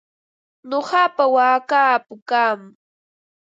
[0.69, 2.59] Nuqapa waakaa pukam.